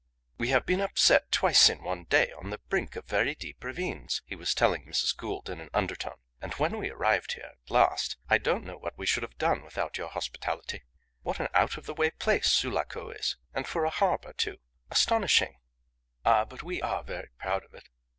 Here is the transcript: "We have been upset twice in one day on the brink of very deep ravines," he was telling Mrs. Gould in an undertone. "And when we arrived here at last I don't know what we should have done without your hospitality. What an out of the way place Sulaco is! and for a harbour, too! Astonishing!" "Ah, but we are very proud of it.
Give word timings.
"We 0.39 0.47
have 0.47 0.65
been 0.65 0.81
upset 0.81 1.31
twice 1.31 1.69
in 1.69 1.83
one 1.83 2.05
day 2.05 2.31
on 2.31 2.49
the 2.49 2.57
brink 2.57 2.95
of 2.95 3.05
very 3.05 3.35
deep 3.35 3.63
ravines," 3.63 4.23
he 4.25 4.35
was 4.35 4.55
telling 4.55 4.87
Mrs. 4.87 5.15
Gould 5.15 5.47
in 5.47 5.61
an 5.61 5.69
undertone. 5.75 6.17
"And 6.41 6.51
when 6.55 6.79
we 6.79 6.89
arrived 6.89 7.33
here 7.33 7.51
at 7.63 7.69
last 7.69 8.17
I 8.27 8.39
don't 8.39 8.63
know 8.65 8.79
what 8.79 8.97
we 8.97 9.05
should 9.05 9.21
have 9.21 9.37
done 9.37 9.61
without 9.63 9.99
your 9.99 10.07
hospitality. 10.09 10.81
What 11.21 11.39
an 11.39 11.49
out 11.53 11.77
of 11.77 11.85
the 11.85 11.93
way 11.93 12.09
place 12.09 12.51
Sulaco 12.51 13.11
is! 13.11 13.37
and 13.53 13.67
for 13.67 13.85
a 13.85 13.91
harbour, 13.91 14.33
too! 14.33 14.57
Astonishing!" 14.89 15.59
"Ah, 16.25 16.45
but 16.45 16.63
we 16.63 16.81
are 16.81 17.03
very 17.03 17.29
proud 17.37 17.63
of 17.63 17.75
it. 17.75 17.87